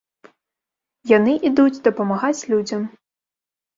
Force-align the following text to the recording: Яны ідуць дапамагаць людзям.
Яны 1.17 1.35
ідуць 1.49 1.83
дапамагаць 1.91 2.39
людзям. 2.55 2.81